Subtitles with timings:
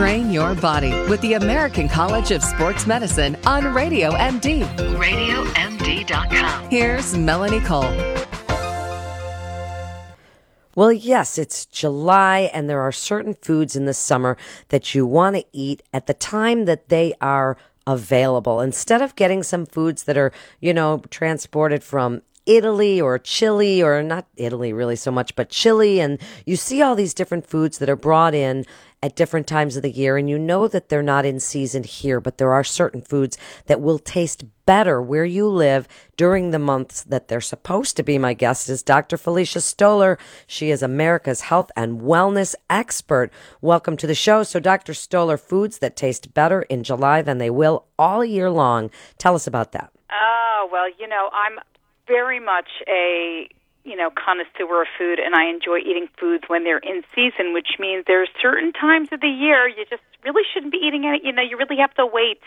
[0.00, 4.64] Train your body with the American College of Sports Medicine on Radio MD.
[4.96, 6.70] RadioMD.com.
[6.70, 7.82] Here's Melanie Cole.
[10.74, 14.38] Well, yes, it's July, and there are certain foods in the summer
[14.70, 18.62] that you want to eat at the time that they are available.
[18.62, 24.02] Instead of getting some foods that are, you know, transported from Italy or Chile or
[24.02, 26.00] not Italy really so much, but Chile.
[26.00, 28.64] And you see all these different foods that are brought in
[29.02, 30.16] at different times of the year.
[30.16, 33.80] And you know that they're not in season here, but there are certain foods that
[33.80, 38.18] will taste better where you live during the months that they're supposed to be.
[38.18, 39.16] My guest is Dr.
[39.16, 40.18] Felicia Stoler.
[40.46, 43.32] She is America's health and wellness expert.
[43.60, 44.42] Welcome to the show.
[44.42, 44.92] So, Dr.
[44.92, 48.90] Stoler, foods that taste better in July than they will all year long.
[49.18, 49.90] Tell us about that.
[50.12, 51.58] Oh, well, you know, I'm
[52.06, 53.48] very much a
[53.84, 57.78] you know connoisseur of food and I enjoy eating foods when they're in season, which
[57.78, 61.24] means there's certain times of the year you just really shouldn't be eating it.
[61.24, 62.40] You know, you really have to wait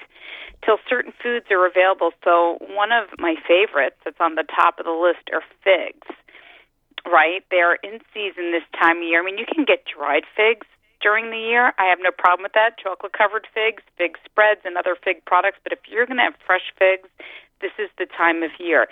[0.65, 2.11] till certain foods are available.
[2.23, 6.07] So one of my favorites that's on the top of the list are figs.
[7.05, 7.43] Right?
[7.51, 9.19] They're in season this time of year.
[9.21, 10.65] I mean, you can get dried figs
[11.01, 11.73] during the year.
[11.77, 12.79] I have no problem with that.
[12.79, 15.59] Chocolate covered figs, fig spreads, and other fig products.
[15.63, 17.09] But if you're going to have fresh figs,
[17.59, 18.87] this is the time of year.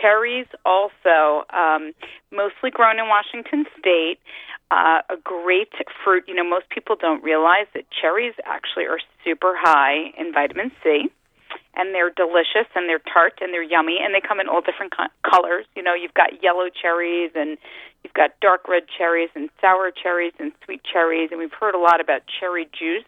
[0.00, 1.92] Cherries, also um,
[2.30, 4.18] mostly grown in Washington State.
[4.70, 5.72] Uh, a great
[6.04, 6.24] fruit.
[6.28, 11.10] You know, most people don't realize that cherries actually are super high in vitamin C,
[11.74, 14.94] and they're delicious and they're tart and they're yummy, and they come in all different
[14.96, 15.66] co- colors.
[15.74, 17.58] You know, you've got yellow cherries and
[18.04, 21.78] you've got dark red cherries and sour cherries and sweet cherries, and we've heard a
[21.78, 23.04] lot about cherry juice.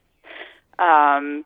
[0.79, 1.45] Um,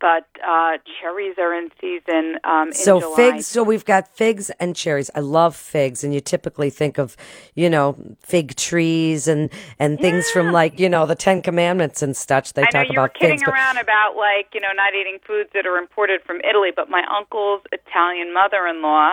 [0.00, 2.36] but uh, cherries are in season.
[2.44, 3.16] Um, in so July.
[3.16, 3.46] figs.
[3.46, 5.10] So we've got figs and cherries.
[5.14, 7.16] I love figs, and you typically think of,
[7.54, 10.32] you know, fig trees and and things Yeah.
[10.42, 12.52] from like you know the Ten Commandments and such.
[12.54, 14.72] They I know talk you about were kidding figs, but around about like you know
[14.74, 19.12] not eating foods that are imported from Italy, but my uncle's Italian mother-in-law,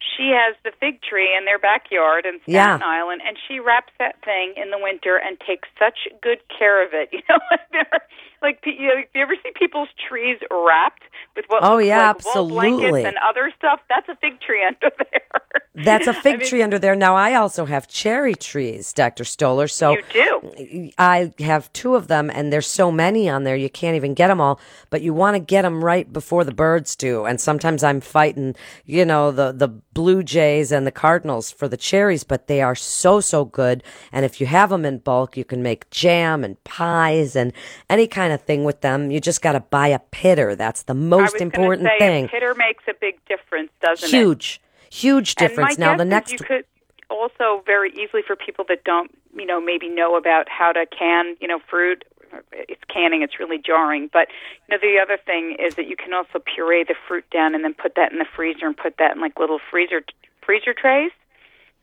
[0.00, 2.78] she has the fig tree in their backyard in Staten Yeah.
[2.82, 6.90] Island, and she wraps that thing in the winter and takes such good care of
[6.94, 7.08] it.
[7.12, 7.38] You know,
[7.72, 8.00] They're-
[8.40, 11.02] like pe- you, know, you ever see people's trees wrapped
[11.34, 13.04] with what Oh, looks yeah, like wool blankets absolutely.
[13.06, 13.80] and other stuff?
[13.88, 15.42] That's a fig tree under there.
[15.74, 16.96] That's a fig I mean, tree under there.
[16.96, 19.70] Now I also have cherry trees, Doctor Stoler.
[19.70, 20.90] So You do.
[20.98, 24.28] I have two of them, and there's so many on there you can't even get
[24.28, 24.60] them all.
[24.90, 27.24] But you want to get them right before the birds do.
[27.24, 28.54] And sometimes I'm fighting,
[28.84, 32.24] you know, the the blue jays and the cardinals for the cherries.
[32.24, 33.82] But they are so so good.
[34.12, 37.52] And if you have them in bulk, you can make jam and pies and
[37.88, 39.10] any kind of thing with them.
[39.10, 40.54] You just got to buy a pitter.
[40.54, 42.24] That's the most important say, thing.
[42.26, 44.12] A pitter makes a big difference, doesn't it?
[44.12, 44.60] Huge,
[44.90, 45.78] huge difference.
[45.78, 46.32] Now the next.
[46.32, 46.64] you could
[47.10, 51.36] also very easily for people that don't, you know, maybe know about how to can,
[51.40, 52.04] you know, fruit.
[52.52, 54.10] It's canning; it's really jarring.
[54.12, 54.28] But
[54.68, 57.64] you know, the other thing is that you can also puree the fruit down and
[57.64, 60.02] then put that in the freezer and put that in like little freezer
[60.44, 61.10] freezer trays,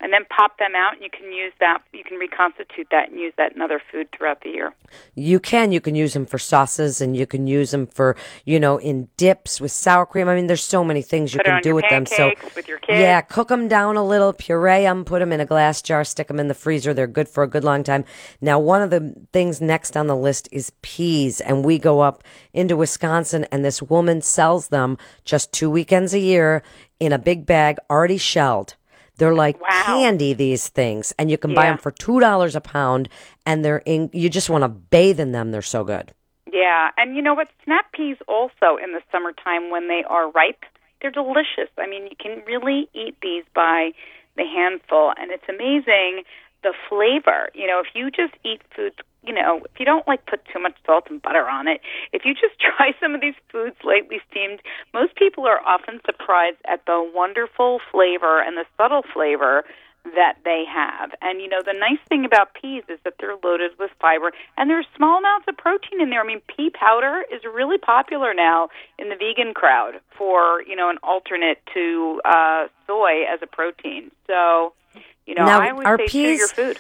[0.05, 0.93] and then pop them out.
[0.93, 1.81] And you can use that.
[1.91, 4.71] You can reconstitute that and use that in other food throughout the year.
[5.15, 5.71] You can.
[5.71, 8.15] You can use them for sauces and you can use them for,
[8.45, 10.29] you know, in dips with sour cream.
[10.29, 12.05] I mean, there's so many things you Put can do with them.
[12.05, 12.99] So, with your kids.
[12.99, 16.27] yeah, cook them down a little, puree them, put them in a glass jar, stick
[16.27, 16.93] them in the freezer.
[16.93, 18.05] They're good for a good long time.
[18.41, 21.41] Now, one of the things next on the list is peas.
[21.41, 22.23] And we go up
[22.53, 26.61] into Wisconsin and this woman sells them just two weekends a year
[26.99, 28.75] in a big bag, already shelled.
[29.17, 29.83] They're like Wow.
[29.85, 33.09] candy, these things, and you can buy them for two dollars a pound.
[33.45, 34.09] And they're in.
[34.13, 35.51] You just want to bathe in them.
[35.51, 36.13] They're so good.
[36.51, 37.49] Yeah, and you know what?
[37.63, 40.63] Snap peas also in the summertime when they are ripe,
[41.01, 41.69] they're delicious.
[41.77, 43.91] I mean, you can really eat these by
[44.37, 46.23] the handful, and it's amazing
[46.63, 47.49] the flavor.
[47.53, 48.95] You know, if you just eat foods,
[49.27, 51.81] you know, if you don't like put too much salt and butter on it,
[52.13, 54.59] if you just try some of these foods lightly steamed,
[54.93, 59.63] most people are often surprised at the wonderful flavor and the subtle flavor
[60.13, 61.11] that they have.
[61.21, 64.69] And you know, the nice thing about peas is that they're loaded with fiber and
[64.69, 66.21] there's small amounts of protein in there.
[66.21, 68.69] I mean, pea powder is really popular now
[68.99, 74.11] in the vegan crowd for, you know, an alternate to uh soy as a protein.
[74.27, 74.73] So,
[75.25, 76.79] you know, Now, I always are say peas- your food.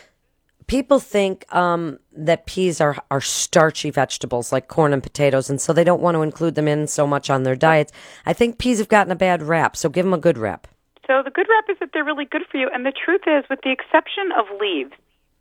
[0.67, 5.73] People think um, that peas are, are starchy vegetables like corn and potatoes, and so
[5.73, 7.91] they don't want to include them in so much on their diets.
[8.25, 10.67] I think peas have gotten a bad rap, so give them a good rap.
[11.07, 12.69] So the good rep is that they're really good for you.
[12.73, 14.93] And the truth is, with the exception of leaves,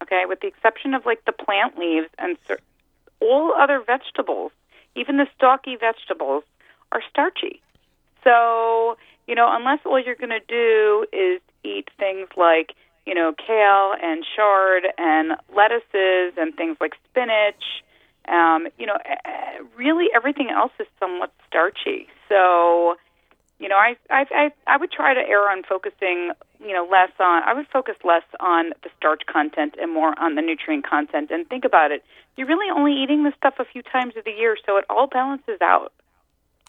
[0.02, 2.60] okay, with the exception of like the plant leaves and cer-
[3.20, 4.52] all other vegetables,
[4.94, 6.44] even the stalky vegetables,
[6.92, 7.62] are starchy.
[8.22, 12.74] So, you know, unless all you're going to do is eat things like,
[13.06, 17.64] you know, kale and chard and lettuces and things like spinach
[18.26, 18.96] Um, you know,
[19.76, 22.08] really everything else is somewhat starchy.
[22.28, 22.96] So,
[23.58, 27.12] you know, I, I I I would try to err on focusing, you know, less
[27.20, 27.42] on.
[27.44, 31.30] I would focus less on the starch content and more on the nutrient content.
[31.30, 32.02] And think about it:
[32.36, 35.06] you're really only eating this stuff a few times of the year, so it all
[35.06, 35.92] balances out.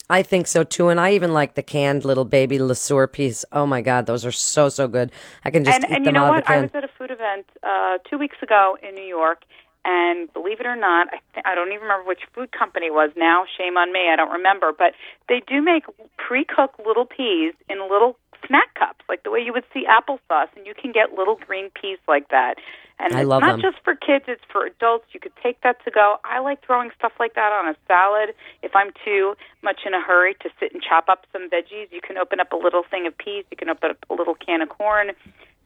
[0.09, 3.43] I think so too, and I even like the canned little baby Le Sueur peas.
[3.51, 5.11] Oh my God, those are so so good.
[5.43, 6.37] I can just and, eat and them you know out what?
[6.39, 6.57] of the can.
[6.59, 9.43] I was at a food event uh, two weeks ago in New York,
[9.83, 13.11] and believe it or not, I, th- I don't even remember which food company was
[13.15, 13.45] now.
[13.57, 14.71] Shame on me, I don't remember.
[14.77, 14.93] But
[15.27, 15.85] they do make
[16.17, 20.65] pre-cooked little peas in little snack cups, like the way you would see applesauce, and
[20.65, 22.55] you can get little green peas like that.
[22.97, 23.61] And I it's love not them.
[23.61, 25.05] just for kids; it's for adults.
[25.11, 26.17] You could take that to go.
[26.23, 28.33] I like throwing stuff like that on a salad.
[28.63, 31.99] If I'm too much in a hurry to sit and chop up some veggies, you
[32.01, 33.43] can open up a little thing of peas.
[33.51, 35.11] You can open up a little can of corn,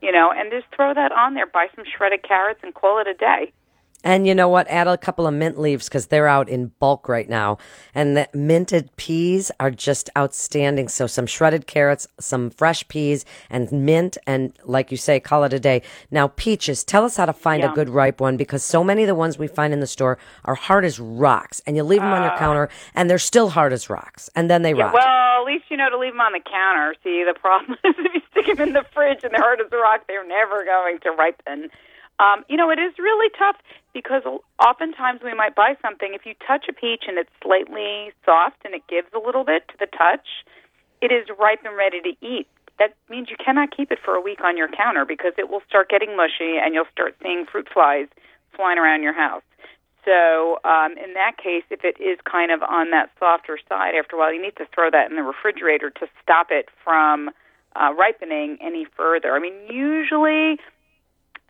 [0.01, 1.45] you know, and just throw that on there.
[1.45, 3.53] Buy some shredded carrots and call it a day.
[4.03, 4.67] And you know what?
[4.69, 7.57] Add a couple of mint leaves because they're out in bulk right now.
[7.93, 10.87] And the minted peas are just outstanding.
[10.87, 14.17] So some shredded carrots, some fresh peas, and mint.
[14.25, 15.81] And like you say, call it a day.
[16.11, 19.07] Now, peaches, tell us how to find a good ripe one because so many of
[19.07, 21.61] the ones we find in the store are hard as rocks.
[21.67, 24.29] And you leave them on your counter and they're still hard as rocks.
[24.35, 24.77] And then they Ah.
[24.77, 24.93] Yeah, rot.
[24.93, 26.95] well, at least you know to leave them on the counter.
[27.03, 29.67] See, the problem is if you stick them in the fridge and they're hard as
[29.73, 31.69] a rock, they're never going to ripen.
[32.19, 33.55] Um, you know, it is really tough
[33.99, 34.23] because
[34.63, 36.13] oftentimes we might buy something.
[36.13, 39.67] If you touch a peach and it's slightly soft and it gives a little bit
[39.69, 40.25] to the touch,
[41.01, 42.47] it is ripe and ready to eat.
[42.79, 45.61] That means you cannot keep it for a week on your counter because it will
[45.67, 48.07] start getting mushy and you'll start seeing fruit flies
[48.55, 49.43] flying around your house.
[50.05, 54.15] So, um, in that case, if it is kind of on that softer side, after
[54.15, 57.29] a while, you need to throw that in the refrigerator to stop it from
[57.75, 59.35] uh, ripening any further.
[59.35, 60.57] I mean, usually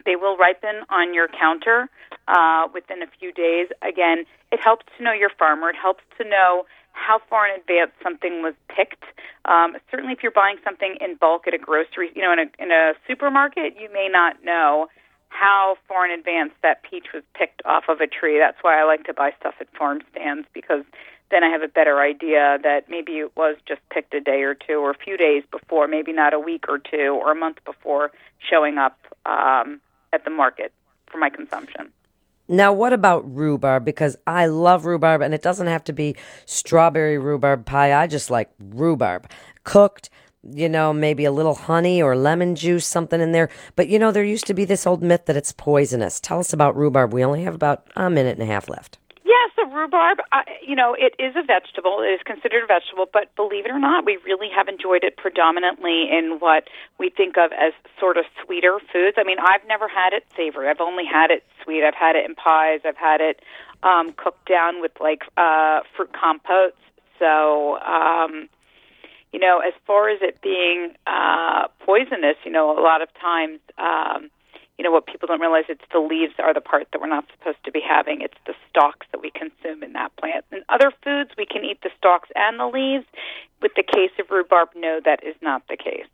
[0.05, 1.89] they will ripen on your counter
[2.27, 3.67] uh, within a few days.
[3.81, 5.69] Again, it helps to know your farmer.
[5.69, 9.03] It helps to know how far in advance something was picked.
[9.45, 12.47] Um, certainly, if you're buying something in bulk at a grocery, you know, in a
[12.59, 14.87] in a supermarket, you may not know
[15.29, 18.37] how far in advance that peach was picked off of a tree.
[18.39, 20.83] That's why I like to buy stuff at farm stands because
[21.31, 24.55] then I have a better idea that maybe it was just picked a day or
[24.55, 27.57] two or a few days before, maybe not a week or two or a month
[27.65, 29.79] before showing up um,
[30.13, 30.73] at the market
[31.07, 31.91] for my consumption.
[32.47, 33.85] Now, what about rhubarb?
[33.85, 36.15] Because I love rhubarb, and it doesn't have to be
[36.47, 37.93] strawberry rhubarb pie.
[37.93, 39.29] I just like rhubarb
[39.63, 40.09] cooked.
[40.41, 43.49] You know, maybe a little honey or lemon juice, something in there.
[43.75, 46.19] But you know, there used to be this old myth that it's poisonous.
[46.19, 47.13] Tell us about rhubarb.
[47.13, 48.97] We only have about a minute and a half left.
[49.79, 52.01] Rhubarb, uh, you know, it is a vegetable.
[52.01, 55.17] It is considered a vegetable, but believe it or not, we really have enjoyed it
[55.17, 56.67] predominantly in what
[56.99, 59.17] we think of as sort of sweeter foods.
[59.17, 60.67] I mean, I've never had it savory.
[60.67, 61.83] I've only had it sweet.
[61.83, 62.81] I've had it in pies.
[62.85, 63.41] I've had it
[63.83, 66.77] um, cooked down with like uh, fruit compotes.
[67.17, 68.49] So, um,
[69.31, 73.59] you know, as far as it being uh, poisonous, you know, a lot of times.
[73.77, 74.29] Um,
[74.79, 77.25] you know what people don't realize it's the leaves are the part that we're not
[77.37, 80.89] supposed to be having it's the stalks that we consume in that plant in other
[81.03, 83.05] foods we can eat the stalks and the leaves
[83.61, 86.07] with the case of rhubarb no that is not the case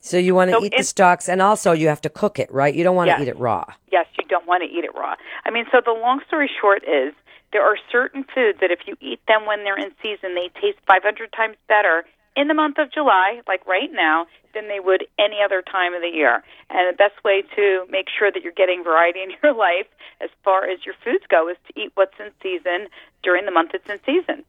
[0.00, 2.52] So you want to So eat the stalks, and also you have to cook it,
[2.52, 2.74] right?
[2.74, 3.18] You don't want Yes.
[3.18, 3.64] to eat it raw.
[3.92, 5.14] yes you don't want to eat it raw
[5.46, 7.14] i mean so the long story short is
[7.52, 10.78] there are certain foods that if you eat them when they're in season they taste
[10.88, 12.04] 500 times better
[12.36, 16.00] in the month of July, like right now, than they would any other time of
[16.00, 16.42] the year.
[16.70, 19.86] And the best way to make sure that you're getting variety in your life
[20.20, 22.88] as far as your foods go is to eat what's in season
[23.22, 24.44] during the month it's in season.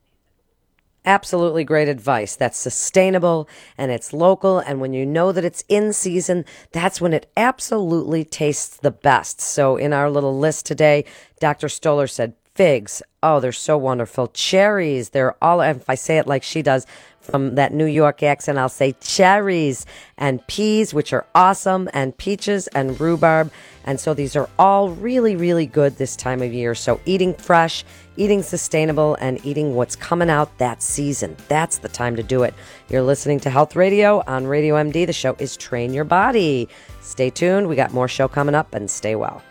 [1.06, 2.36] Absolutely great advice.
[2.36, 4.58] That's sustainable and it's local.
[4.58, 9.40] And when you know that it's in season, that's when it absolutely tastes the best.
[9.40, 11.06] So, in our little list today,
[11.40, 11.68] Dr.
[11.68, 13.04] Stoler said figs.
[13.22, 14.28] Oh, they're so wonderful.
[14.30, 15.10] Cherries.
[15.10, 16.88] They're all, if I say it like she does
[17.26, 19.86] from that New York accent, I'll say cherries
[20.18, 23.52] and peas, which are awesome, and peaches and rhubarb.
[23.84, 26.76] And so these are all really, really good this time of year.
[26.76, 27.84] So eating fresh,
[28.16, 31.36] eating sustainable, and eating what's coming out that season.
[31.48, 32.54] That's the time to do it.
[32.90, 35.06] You're listening to Health Radio on Radio MD.
[35.06, 36.70] The show is Train Your Body.
[37.02, 37.68] Stay tuned.
[37.68, 39.42] We got more show coming up and stay well.